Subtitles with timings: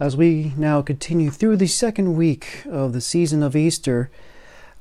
[0.00, 4.10] As we now continue through the second week of the season of Easter,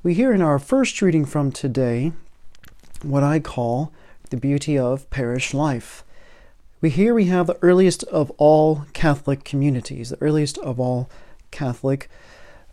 [0.02, 2.14] we hear in our first reading from today
[3.02, 3.92] what I call
[4.30, 6.06] the beauty of parish life.
[6.80, 11.10] We here we have the earliest of all Catholic communities, the earliest of all
[11.52, 12.10] Catholic,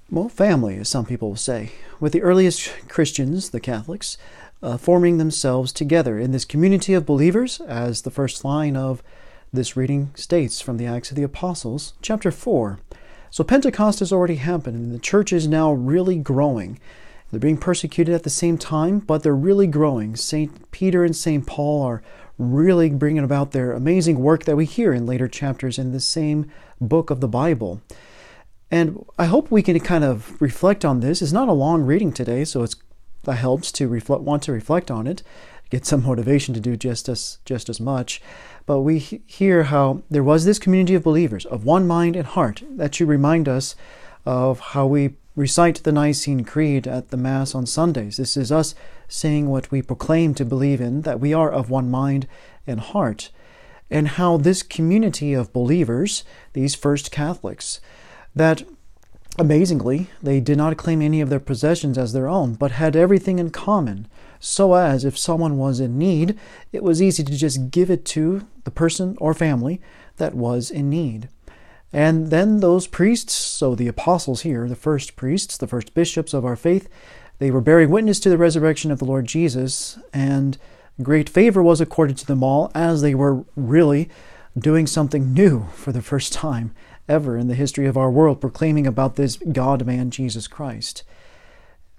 [0.09, 4.19] well, family, as some people will say, with the earliest Christians, the Catholics,
[4.63, 9.03] uh, forming themselves together in this community of believers, as the first line of
[9.57, 12.79] this reading states from the Acts of the Apostles, chapter 4.
[13.31, 16.79] So Pentecost has already happened, and the church is now really growing.
[17.31, 20.15] They're being persecuted at the same time, but they're really growing.
[20.15, 20.71] St.
[20.71, 21.47] Peter and St.
[21.47, 22.03] Paul are
[22.39, 26.51] really bringing about their amazing work that we hear in later chapters in the same
[26.81, 27.81] book of the Bible.
[28.71, 31.23] And I hope we can kind of reflect on this.
[31.23, 32.77] It's not a long reading today, so it's
[33.25, 35.23] that helps to reflect, want to reflect on it,
[35.71, 38.21] get some motivation to do just as just as much.
[38.67, 42.63] But we hear how there was this community of believers of one mind and heart.
[42.71, 43.75] That should remind us
[44.25, 48.17] of how we recite the Nicene Creed at the Mass on Sundays.
[48.17, 48.75] This is us
[49.07, 52.27] saying what we proclaim to believe in, that we are of one mind
[52.67, 53.31] and heart.
[53.89, 57.81] And how this community of believers, these first Catholics,
[58.35, 58.65] that
[59.39, 63.39] amazingly, they did not claim any of their possessions as their own, but had everything
[63.39, 64.09] in common,
[64.41, 66.39] so as if someone was in need,
[66.73, 69.81] it was easy to just give it to the person or family
[70.17, 71.29] that was in need.
[71.93, 76.45] And then those priests, so the apostles here, the first priests, the first bishops of
[76.45, 76.89] our faith,
[77.39, 80.59] they were bearing witness to the resurrection of the Lord Jesus, and
[81.03, 84.09] great favor was accorded to them all as they were really
[84.59, 86.75] doing something new for the first time
[87.09, 91.03] ever in the history of our world, proclaiming about this God man, Jesus Christ.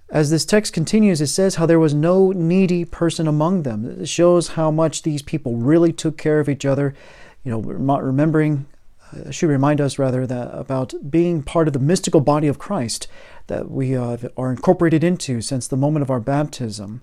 [0.09, 4.01] As this text continues, it says how there was no needy person among them.
[4.01, 6.93] It shows how much these people really took care of each other.
[7.43, 8.67] You know, remembering
[9.13, 13.07] uh, should remind us rather that about being part of the mystical body of Christ
[13.47, 17.01] that we uh, are incorporated into since the moment of our baptism.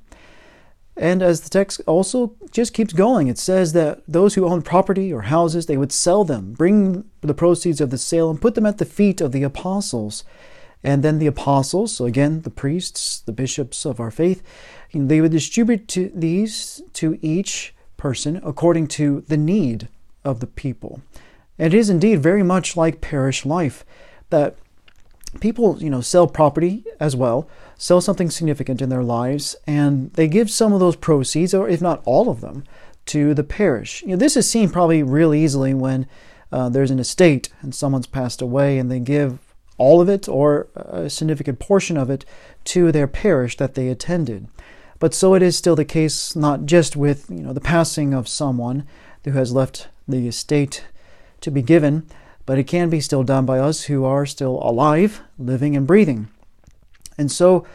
[0.97, 5.13] And as the text also just keeps going, it says that those who own property
[5.13, 8.67] or houses, they would sell them, bring the proceeds of the sale, and put them
[8.67, 10.25] at the feet of the apostles.
[10.85, 14.43] And then the apostles, so again, the priests, the bishops of our faith,
[14.93, 19.89] they would distribute to these to each person according to the need
[20.25, 21.01] of the people.
[21.57, 23.85] It is indeed very much like parish life
[24.31, 24.57] that
[25.41, 30.29] people, you know, sell property as well, sell something significant in their lives, and they
[30.29, 32.65] give some of those proceeds, or if not all of them,
[33.07, 34.03] to the parish.
[34.03, 36.07] You know, this is seen probably real easily when
[36.53, 40.69] uh, there's an estate and someone's passed away, and they give all of it or
[40.75, 42.25] a significant portion of it
[42.65, 44.47] to their parish that they attended.
[44.99, 48.29] But so it is still the case, not just with you know the passing of
[48.29, 48.87] someone
[49.25, 50.85] who has left the estate
[51.41, 52.07] to be given,
[52.47, 56.29] but it can be still done by us who are still alive, living, and breathing.
[57.19, 57.67] And so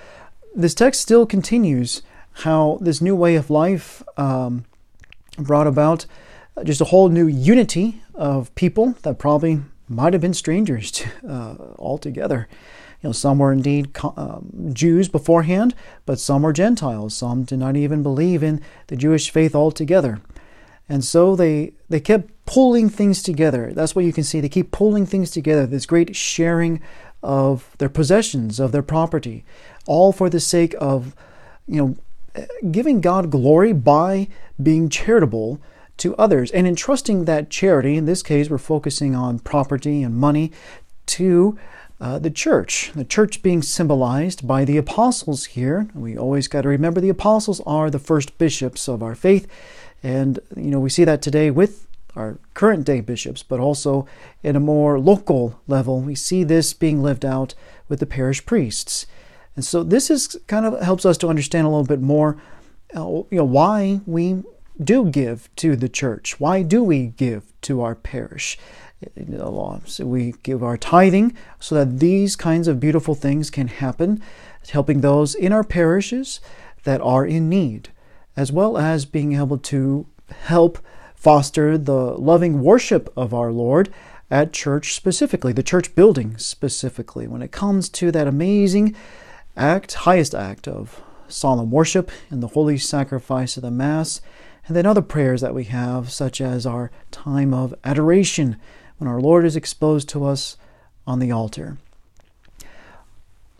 [0.55, 2.01] this text still continues
[2.43, 4.65] how this new way of life um,
[5.37, 6.05] brought about
[6.63, 11.55] just a whole new unity of people that probably might have been strangers to, uh,
[11.79, 12.47] altogether.
[13.01, 15.73] You know, some were indeed um, Jews beforehand,
[16.05, 17.15] but some were Gentiles.
[17.15, 20.19] Some did not even believe in the Jewish faith altogether.
[20.89, 23.71] And so they, they kept pulling things together.
[23.73, 24.41] That's what you can see.
[24.41, 26.81] They keep pulling things together, this great sharing
[27.21, 29.45] of their possessions, of their property,
[29.85, 31.15] all for the sake of,
[31.67, 31.77] you
[32.35, 34.27] know, giving God glory by
[34.61, 35.61] being charitable
[35.99, 40.51] to others and entrusting that charity, in this case, we're focusing on property and money,
[41.05, 41.57] to
[41.99, 42.91] uh, the church.
[42.95, 45.87] The church being symbolized by the apostles here.
[45.93, 49.47] We always got to remember the apostles are the first bishops of our faith.
[50.01, 54.07] And, you know, we see that today with our current day bishops, but also
[54.43, 57.53] in a more local level, we see this being lived out
[57.87, 59.05] with the parish priests.
[59.55, 62.41] And so this is kind of helps us to understand a little bit more,
[62.95, 64.43] uh, you know, why we
[64.81, 66.39] do give to the church.
[66.39, 68.57] Why do we give to our parish?
[69.85, 74.21] So we give our tithing so that these kinds of beautiful things can happen,
[74.69, 76.41] helping those in our parishes
[76.83, 77.89] that are in need,
[78.35, 80.05] as well as being able to
[80.41, 80.79] help
[81.15, 83.93] foster the loving worship of our Lord
[84.31, 88.95] at church specifically, the church building specifically, when it comes to that amazing
[89.57, 94.21] act, highest act of solemn worship in the holy sacrifice of the Mass,
[94.69, 98.55] and then other prayers that we have, such as our time of adoration
[98.99, 100.57] when our Lord is exposed to us
[101.07, 101.77] on the altar.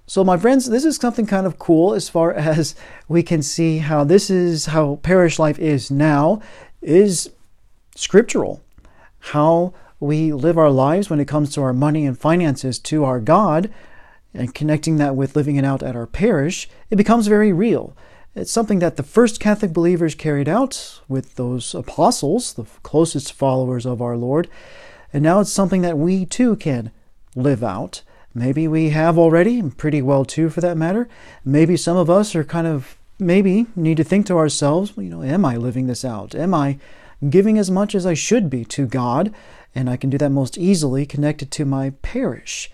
[0.05, 2.75] So, my friends, this is something kind of cool as far as
[3.07, 6.43] we can see how this is how parish life is now,
[6.79, 7.31] is
[7.95, 8.61] scriptural,
[9.19, 13.19] how we live our lives when it comes to our money and finances to our
[13.19, 13.73] God
[14.31, 17.95] and connecting that with living it out at our parish, it becomes very real.
[18.39, 23.85] It's something that the first Catholic believers carried out with those apostles, the closest followers
[23.85, 24.47] of our Lord,
[25.11, 26.91] and now it's something that we too can
[27.35, 28.01] live out.
[28.33, 31.09] Maybe we have already, pretty well too for that matter.
[31.43, 35.21] Maybe some of us are kind of, maybe need to think to ourselves, you know,
[35.21, 36.33] am I living this out?
[36.33, 36.77] Am I
[37.29, 39.33] giving as much as I should be to God?
[39.75, 42.71] And I can do that most easily connected to my parish.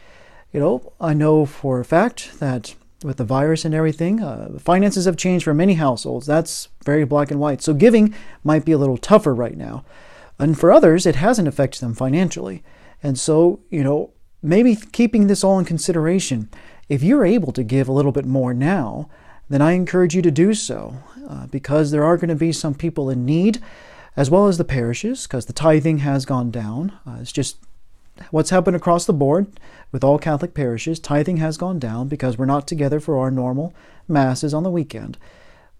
[0.54, 5.06] You know, I know for a fact that with the virus and everything, uh, finances
[5.06, 6.26] have changed for many households.
[6.26, 7.62] That's very black and white.
[7.62, 9.84] So giving might be a little tougher right now.
[10.40, 12.64] And for others, it hasn't affected them financially.
[13.02, 14.12] And so, you know,
[14.42, 16.50] maybe keeping this all in consideration,
[16.90, 19.10] if you're able to give a little bit more now,
[19.50, 20.96] then I encourage you to do so
[21.28, 23.62] uh, because there are going to be some people in need
[24.18, 26.98] as well as the parishes because the tithing has gone down.
[27.06, 27.58] Uh, it's just
[28.32, 29.48] what's happened across the board
[29.92, 31.00] with all Catholic parishes.
[31.00, 33.74] Tithing has gone down because we're not together for our normal
[34.08, 35.18] masses on the weekend.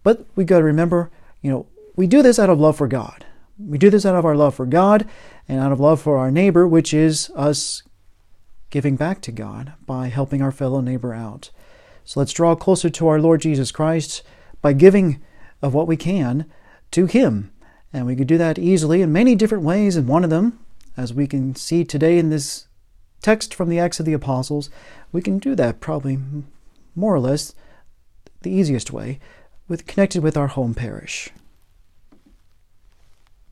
[0.02, 1.10] But we got to remember,
[1.42, 1.66] you know,
[1.96, 3.24] we do this out of love for God.
[3.58, 5.08] We do this out of our love for God
[5.48, 7.82] and out of love for our neighbor, which is us
[8.70, 11.50] giving back to God by helping our fellow neighbor out.
[12.04, 14.22] So let's draw closer to our Lord Jesus Christ
[14.60, 15.22] by giving
[15.62, 16.46] of what we can
[16.90, 17.52] to Him.
[17.92, 20.58] And we could do that easily in many different ways, and one of them,
[20.96, 22.66] as we can see today in this
[23.22, 24.70] text from the Acts of the Apostles,
[25.12, 26.18] we can do that probably
[26.94, 27.54] more or less
[28.42, 29.18] the easiest way
[29.68, 31.30] with connected with our home parish.